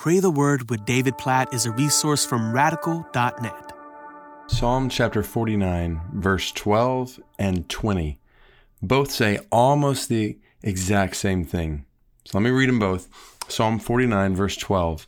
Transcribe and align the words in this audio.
Pray 0.00 0.18
the 0.18 0.30
Word 0.30 0.70
with 0.70 0.86
David 0.86 1.18
Platt 1.18 1.52
is 1.52 1.66
a 1.66 1.72
resource 1.72 2.24
from 2.24 2.54
radical.net. 2.54 3.72
Psalm 4.46 4.88
chapter 4.88 5.22
49, 5.22 6.00
verse 6.14 6.52
12 6.52 7.20
and 7.38 7.68
20 7.68 8.18
both 8.80 9.10
say 9.10 9.40
almost 9.52 10.08
the 10.08 10.38
exact 10.62 11.16
same 11.16 11.44
thing. 11.44 11.84
So 12.24 12.38
let 12.38 12.44
me 12.44 12.48
read 12.48 12.70
them 12.70 12.78
both. 12.78 13.10
Psalm 13.46 13.78
49, 13.78 14.34
verse 14.34 14.56
12 14.56 15.06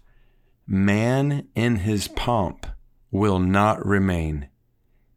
Man 0.66 1.48
in 1.54 1.76
his 1.76 2.08
pomp 2.08 2.66
will 3.10 3.38
not 3.38 3.86
remain, 3.86 4.48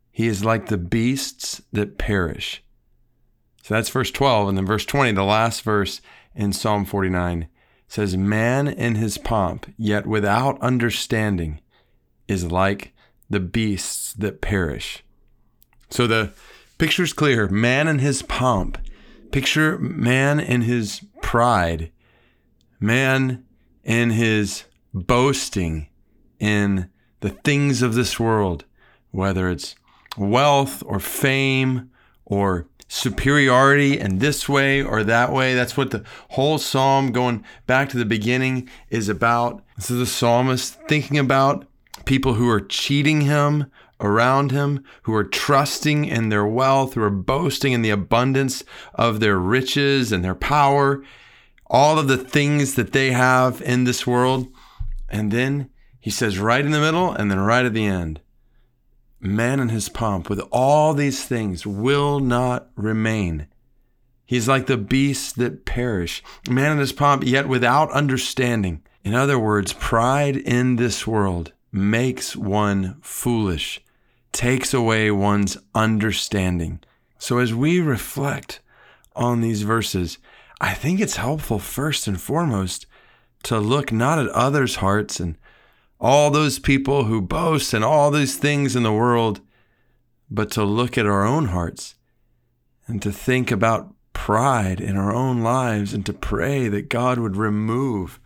he 0.09 0.27
is 0.27 0.45
like 0.45 0.67
the 0.67 0.77
beasts 0.77 1.61
that 1.73 1.97
perish. 1.97 2.63
So 3.61 3.73
that's 3.73 3.89
verse 3.89 4.11
12. 4.11 4.47
And 4.47 4.57
then 4.57 4.65
verse 4.65 4.85
20, 4.85 5.11
the 5.11 5.25
last 5.25 5.63
verse 5.63 5.99
in 6.33 6.53
Psalm 6.53 6.85
49 6.85 7.49
says, 7.87 8.17
Man 8.17 8.67
in 8.67 8.95
his 8.95 9.17
pomp, 9.17 9.71
yet 9.77 10.05
without 10.05 10.59
understanding, 10.61 11.59
is 12.27 12.51
like 12.51 12.93
the 13.29 13.39
beasts 13.39 14.13
that 14.13 14.41
perish. 14.41 15.03
So 15.89 16.07
the 16.07 16.33
picture's 16.77 17.13
clear. 17.13 17.47
Man 17.47 17.87
in 17.87 17.99
his 17.99 18.21
pomp. 18.21 18.77
Picture 19.31 19.77
man 19.77 20.39
in 20.39 20.61
his 20.61 21.05
pride. 21.21 21.91
Man 22.79 23.45
in 23.83 24.11
his 24.11 24.65
boasting 24.93 25.87
in 26.39 26.89
the 27.21 27.29
things 27.29 27.81
of 27.81 27.95
this 27.95 28.19
world, 28.19 28.65
whether 29.11 29.49
it's 29.49 29.75
wealth 30.17 30.83
or 30.85 30.99
fame 30.99 31.89
or 32.25 32.67
superiority 32.87 33.99
in 33.99 34.19
this 34.19 34.47
way 34.47 34.81
or 34.81 35.03
that 35.03 35.31
way. 35.31 35.53
That's 35.53 35.75
what 35.75 35.91
the 35.91 36.03
whole 36.29 36.57
psalm, 36.57 37.11
going 37.11 37.43
back 37.67 37.89
to 37.89 37.97
the 37.97 38.05
beginning, 38.05 38.69
is 38.89 39.09
about. 39.09 39.63
This 39.75 39.91
is 39.91 39.99
the 39.99 40.05
psalmist 40.05 40.79
thinking 40.87 41.17
about 41.17 41.67
people 42.05 42.35
who 42.35 42.49
are 42.49 42.61
cheating 42.61 43.21
him 43.21 43.71
around 43.99 44.51
him, 44.51 44.83
who 45.03 45.13
are 45.13 45.23
trusting 45.23 46.05
in 46.05 46.29
their 46.29 46.45
wealth, 46.45 46.93
who 46.93 47.01
are 47.01 47.09
boasting 47.09 47.73
in 47.73 47.81
the 47.81 47.89
abundance 47.89 48.63
of 48.93 49.19
their 49.19 49.37
riches 49.37 50.11
and 50.11 50.23
their 50.23 50.35
power, 50.35 51.03
all 51.67 51.97
of 51.97 52.07
the 52.07 52.17
things 52.17 52.75
that 52.75 52.91
they 52.91 53.11
have 53.11 53.61
in 53.61 53.85
this 53.85 54.05
world. 54.05 54.47
And 55.09 55.31
then 55.31 55.69
he 55.99 56.11
says, 56.11 56.37
right 56.37 56.63
in 56.63 56.71
the 56.71 56.79
middle 56.79 57.11
and 57.11 57.31
then 57.31 57.39
right 57.39 57.65
at 57.65 57.73
the 57.73 57.85
end, 57.85 58.19
man 59.25 59.59
in 59.59 59.69
his 59.69 59.89
pomp 59.89 60.29
with 60.29 60.39
all 60.51 60.93
these 60.93 61.25
things 61.25 61.65
will 61.65 62.19
not 62.19 62.69
remain. 62.75 63.47
He's 64.25 64.47
like 64.47 64.65
the 64.65 64.77
beasts 64.77 65.31
that 65.33 65.65
perish, 65.65 66.23
man 66.49 66.73
in 66.73 66.77
his 66.79 66.93
pomp, 66.93 67.23
yet 67.25 67.47
without 67.47 67.91
understanding. 67.91 68.81
In 69.03 69.13
other 69.13 69.37
words, 69.37 69.73
pride 69.73 70.35
in 70.37 70.77
this 70.77 71.05
world 71.05 71.51
makes 71.71 72.35
one 72.35 72.97
foolish, 73.01 73.81
takes 74.31 74.73
away 74.73 75.11
one's 75.11 75.57
understanding. 75.75 76.79
So 77.19 77.37
as 77.37 77.53
we 77.53 77.79
reflect 77.79 78.61
on 79.15 79.41
these 79.41 79.61
verses, 79.61 80.17
I 80.59 80.73
think 80.73 80.99
it's 80.99 81.17
helpful 81.17 81.59
first 81.59 82.07
and 82.07 82.19
foremost 82.19 82.87
to 83.43 83.59
look 83.59 83.91
not 83.91 84.17
at 84.17 84.29
others' 84.29 84.77
hearts 84.77 85.19
and 85.19 85.37
all 85.99 86.29
those 86.29 86.59
people 86.59 87.05
who 87.05 87.21
boast 87.21 87.73
and 87.73 87.83
all 87.83 88.11
these 88.11 88.37
things 88.37 88.75
in 88.75 88.83
the 88.83 88.93
world, 88.93 89.41
but 90.29 90.51
to 90.51 90.63
look 90.63 90.97
at 90.97 91.05
our 91.05 91.25
own 91.25 91.47
hearts 91.47 91.95
and 92.87 93.01
to 93.01 93.11
think 93.11 93.51
about 93.51 93.93
pride 94.13 94.79
in 94.79 94.97
our 94.97 95.13
own 95.13 95.41
lives 95.41 95.93
and 95.93 96.05
to 96.05 96.13
pray 96.13 96.67
that 96.67 96.89
God 96.89 97.19
would 97.19 97.35
remove 97.35 98.19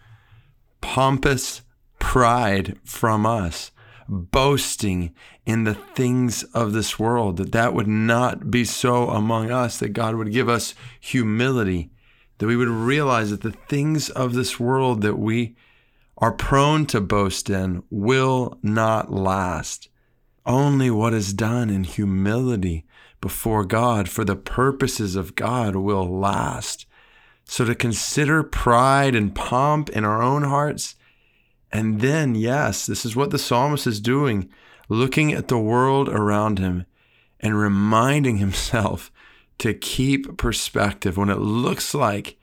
pompous 0.81 1.61
pride 1.99 2.77
from 2.83 3.25
us, 3.25 3.71
boasting 4.07 5.13
in 5.45 5.63
the 5.63 5.73
things 5.73 6.43
of 6.53 6.73
this 6.73 6.97
world, 6.97 7.37
that 7.37 7.51
that 7.51 7.73
would 7.73 7.87
not 7.87 8.49
be 8.49 8.63
so 8.63 9.09
among 9.09 9.51
us, 9.51 9.77
that 9.79 9.89
God 9.89 10.15
would 10.15 10.31
give 10.31 10.47
us 10.47 10.73
humility, 10.99 11.89
that 12.37 12.47
we 12.47 12.55
would 12.55 12.69
realize 12.69 13.31
that 13.31 13.41
the 13.41 13.51
things 13.51 14.09
of 14.09 14.33
this 14.33 14.59
world 14.59 15.01
that 15.01 15.17
we 15.17 15.55
are 16.19 16.31
prone 16.31 16.85
to 16.85 17.01
boast 17.01 17.49
in 17.49 17.81
will 17.89 18.57
not 18.61 19.11
last. 19.11 19.89
Only 20.45 20.91
what 20.91 21.13
is 21.13 21.33
done 21.33 21.69
in 21.69 21.83
humility 21.83 22.85
before 23.21 23.65
God 23.65 24.09
for 24.09 24.23
the 24.23 24.35
purposes 24.35 25.15
of 25.15 25.35
God 25.35 25.75
will 25.75 26.07
last. 26.07 26.85
So 27.45 27.65
to 27.65 27.73
consider 27.73 28.43
pride 28.43 29.15
and 29.15 29.33
pomp 29.33 29.89
in 29.89 30.05
our 30.05 30.21
own 30.21 30.43
hearts, 30.43 30.95
and 31.71 32.01
then, 32.01 32.35
yes, 32.35 32.85
this 32.85 33.05
is 33.05 33.15
what 33.15 33.31
the 33.31 33.37
psalmist 33.37 33.87
is 33.87 33.99
doing, 33.99 34.49
looking 34.87 35.33
at 35.33 35.47
the 35.47 35.57
world 35.57 36.09
around 36.09 36.59
him 36.59 36.85
and 37.39 37.57
reminding 37.57 38.37
himself 38.37 39.11
to 39.59 39.73
keep 39.73 40.37
perspective 40.37 41.17
when 41.17 41.29
it 41.29 41.39
looks 41.39 41.93
like 41.93 42.38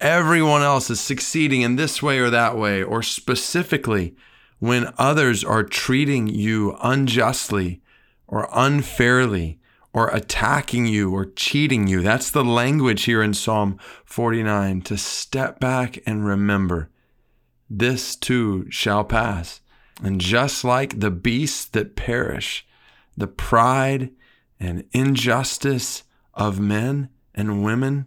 everyone 0.00 0.62
else 0.62 0.90
is 0.90 1.00
succeeding 1.00 1.62
in 1.62 1.76
this 1.76 2.02
way 2.02 2.18
or 2.18 2.30
that 2.30 2.56
way, 2.56 2.82
or 2.82 3.02
specifically 3.02 4.14
when 4.58 4.92
others 4.98 5.44
are 5.44 5.62
treating 5.62 6.26
you 6.26 6.76
unjustly 6.82 7.80
or 8.26 8.48
unfairly 8.52 9.58
or 9.92 10.08
attacking 10.08 10.86
you 10.86 11.12
or 11.12 11.24
cheating 11.24 11.86
you. 11.86 12.02
That's 12.02 12.30
the 12.30 12.44
language 12.44 13.04
here 13.04 13.22
in 13.22 13.34
Psalm 13.34 13.78
49 14.04 14.82
to 14.82 14.96
step 14.96 15.58
back 15.60 15.98
and 16.06 16.26
remember 16.26 16.90
this 17.70 18.16
too 18.16 18.70
shall 18.70 19.04
pass. 19.04 19.60
And 20.02 20.20
just 20.20 20.64
like 20.64 21.00
the 21.00 21.10
beasts 21.10 21.64
that 21.66 21.96
perish, 21.96 22.66
the 23.16 23.26
pride 23.26 24.10
and 24.60 24.84
injustice 24.92 26.04
of 26.34 26.60
men 26.60 27.08
and 27.34 27.64
women 27.64 28.06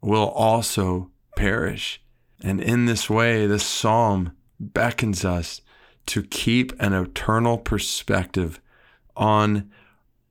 will 0.00 0.28
also 0.28 1.10
perish. 1.38 2.02
And 2.42 2.60
in 2.60 2.86
this 2.86 3.08
way, 3.08 3.46
this 3.46 3.64
psalm 3.64 4.32
beckons 4.58 5.24
us 5.24 5.62
to 6.06 6.22
keep 6.22 6.72
an 6.80 6.92
eternal 6.92 7.58
perspective 7.58 8.60
on 9.16 9.70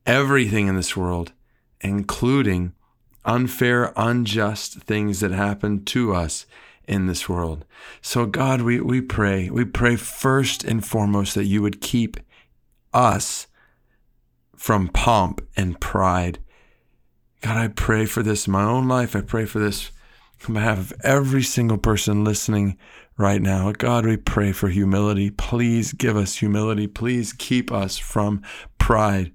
everything 0.04 0.66
in 0.68 0.76
this 0.76 0.96
world, 0.96 1.32
including 1.80 2.74
unfair, 3.24 3.92
unjust 3.96 4.80
things 4.80 5.20
that 5.20 5.30
happen 5.30 5.84
to 5.86 6.14
us 6.14 6.46
in 6.86 7.06
this 7.06 7.28
world. 7.28 7.64
So, 8.02 8.26
God, 8.26 8.62
we, 8.62 8.80
we 8.80 9.00
pray, 9.00 9.48
we 9.50 9.64
pray 9.64 9.96
first 9.96 10.62
and 10.62 10.84
foremost 10.84 11.34
that 11.34 11.44
you 11.44 11.62
would 11.62 11.80
keep 11.80 12.18
us 12.92 13.46
from 14.56 14.88
pomp 14.88 15.46
and 15.56 15.80
pride. 15.80 16.38
God, 17.40 17.56
I 17.56 17.68
pray 17.68 18.04
for 18.04 18.22
this 18.22 18.46
in 18.46 18.52
my 18.52 18.64
own 18.64 18.88
life. 18.88 19.14
I 19.14 19.20
pray 19.20 19.44
for 19.46 19.58
this 19.58 19.90
on 20.46 20.54
behalf 20.54 20.78
of 20.78 20.92
every 21.02 21.42
single 21.42 21.78
person 21.78 22.24
listening 22.24 22.78
right 23.16 23.42
now. 23.42 23.72
God, 23.72 24.06
we 24.06 24.16
pray 24.16 24.52
for 24.52 24.68
humility. 24.68 25.30
Please 25.30 25.92
give 25.92 26.16
us 26.16 26.36
humility. 26.36 26.86
Please 26.86 27.32
keep 27.32 27.72
us 27.72 27.98
from 27.98 28.42
pride. 28.78 29.32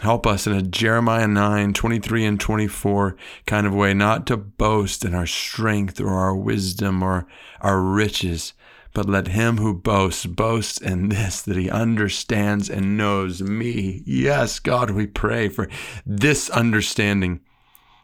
Help 0.00 0.26
us 0.26 0.46
in 0.46 0.52
a 0.52 0.62
Jeremiah 0.62 1.26
9, 1.26 1.72
23 1.72 2.24
and 2.24 2.38
24 2.38 3.16
kind 3.46 3.66
of 3.66 3.74
way, 3.74 3.94
not 3.94 4.26
to 4.26 4.36
boast 4.36 5.04
in 5.04 5.14
our 5.14 5.26
strength 5.26 6.00
or 6.00 6.10
our 6.10 6.36
wisdom 6.36 7.02
or 7.02 7.26
our 7.62 7.80
riches, 7.80 8.52
but 8.92 9.08
let 9.08 9.28
him 9.28 9.56
who 9.56 9.72
boasts 9.74 10.26
boast 10.26 10.82
in 10.82 11.08
this, 11.08 11.40
that 11.42 11.56
he 11.56 11.70
understands 11.70 12.68
and 12.68 12.98
knows 12.98 13.40
me. 13.40 14.02
Yes, 14.04 14.58
God, 14.58 14.90
we 14.90 15.06
pray 15.06 15.48
for 15.48 15.66
this 16.04 16.50
understanding 16.50 17.40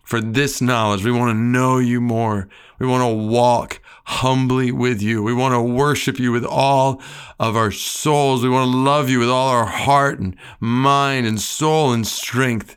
for 0.03 0.21
this 0.21 0.61
knowledge. 0.61 1.05
We 1.05 1.13
want 1.13 1.31
to 1.31 1.41
know 1.41 1.79
you 1.79 2.01
more. 2.01 2.49
We 2.79 2.87
want 2.87 3.03
to 3.03 3.29
walk 3.29 3.81
humbly 4.05 4.73
with 4.73 5.01
you. 5.01 5.23
We 5.23 5.33
want 5.33 5.55
to 5.55 5.61
worship 5.61 6.19
you 6.19 6.33
with 6.33 6.45
all 6.45 7.01
of 7.39 7.57
our 7.57 7.71
souls. 7.71 8.43
We 8.43 8.49
want 8.49 8.71
to 8.71 8.77
love 8.77 9.09
you 9.09 9.19
with 9.19 9.31
all 9.31 9.49
our 9.49 9.67
heart 9.67 10.19
and 10.19 10.37
mind 10.61 11.27
and 11.27 11.41
soul 11.41 11.93
and 11.93 12.07
strength. 12.07 12.77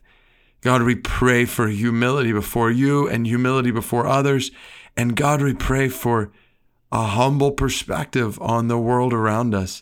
God, 0.62 0.84
we 0.84 0.96
pray 0.96 1.46
for 1.46 1.68
humility 1.68 2.32
before 2.32 2.72
you 2.72 3.08
and 3.08 3.28
humility 3.28 3.72
before 3.72 4.08
others. 4.08 4.52
And 4.96 5.16
God, 5.16 5.42
we 5.42 5.54
pray 5.54 5.90
for 5.90 6.32
a 6.92 7.08
humble 7.08 7.52
perspective 7.52 8.40
on 8.42 8.68
the 8.68 8.78
world 8.78 9.14
around 9.14 9.54
us, 9.54 9.82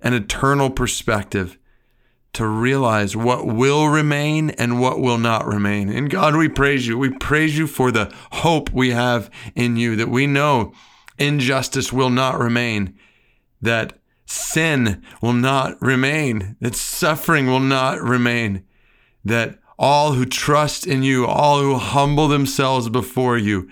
an 0.00 0.14
eternal 0.14 0.70
perspective 0.70 1.58
to 2.32 2.46
realize 2.46 3.16
what 3.16 3.46
will 3.46 3.88
remain 3.88 4.50
and 4.50 4.80
what 4.80 5.00
will 5.00 5.18
not 5.18 5.46
remain. 5.46 5.88
And 5.88 6.08
God, 6.08 6.36
we 6.36 6.48
praise 6.48 6.86
you. 6.86 6.96
We 6.96 7.10
praise 7.10 7.58
you 7.58 7.66
for 7.66 7.90
the 7.90 8.12
hope 8.32 8.70
we 8.72 8.90
have 8.90 9.30
in 9.54 9.76
you 9.76 9.96
that 9.96 10.08
we 10.08 10.26
know 10.26 10.72
injustice 11.18 11.92
will 11.92 12.10
not 12.10 12.38
remain, 12.38 12.96
that 13.60 13.94
sin 14.26 15.02
will 15.20 15.32
not 15.32 15.80
remain, 15.82 16.56
that 16.60 16.76
suffering 16.76 17.46
will 17.46 17.60
not 17.60 18.00
remain, 18.00 18.64
that 19.24 19.58
all 19.78 20.12
who 20.12 20.24
trust 20.24 20.86
in 20.86 21.02
you, 21.02 21.26
all 21.26 21.60
who 21.60 21.76
humble 21.76 22.28
themselves 22.28 22.88
before 22.88 23.36
you, 23.36 23.68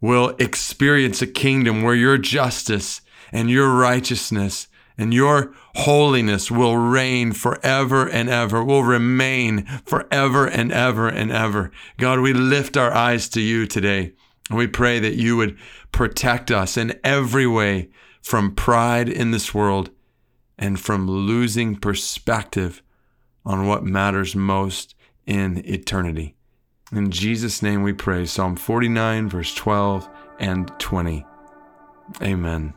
will 0.00 0.34
experience 0.38 1.22
a 1.22 1.26
kingdom 1.26 1.82
where 1.82 1.94
your 1.94 2.18
justice 2.18 3.00
and 3.30 3.48
your 3.48 3.72
righteousness 3.72 4.66
and 4.98 5.12
your 5.14 5.54
holiness 5.76 6.50
will 6.50 6.76
reign 6.76 7.32
forever 7.32 8.08
and 8.08 8.28
ever, 8.28 8.62
will 8.62 8.84
remain 8.84 9.64
forever 9.84 10.46
and 10.46 10.72
ever 10.72 11.08
and 11.08 11.32
ever. 11.32 11.70
God, 11.98 12.20
we 12.20 12.32
lift 12.32 12.76
our 12.76 12.92
eyes 12.92 13.28
to 13.30 13.40
you 13.40 13.66
today. 13.66 14.12
And 14.48 14.58
we 14.58 14.66
pray 14.66 14.98
that 14.98 15.14
you 15.14 15.36
would 15.36 15.56
protect 15.92 16.50
us 16.50 16.76
in 16.76 16.98
every 17.04 17.46
way 17.46 17.88
from 18.20 18.54
pride 18.54 19.08
in 19.08 19.30
this 19.30 19.54
world 19.54 19.90
and 20.58 20.78
from 20.78 21.10
losing 21.10 21.76
perspective 21.76 22.82
on 23.44 23.66
what 23.66 23.84
matters 23.84 24.36
most 24.36 24.94
in 25.26 25.62
eternity. 25.66 26.36
In 26.92 27.10
Jesus' 27.10 27.62
name 27.62 27.82
we 27.82 27.92
pray. 27.92 28.26
Psalm 28.26 28.56
49, 28.56 29.28
verse 29.28 29.54
12 29.54 30.08
and 30.38 30.70
20. 30.78 31.24
Amen. 32.22 32.74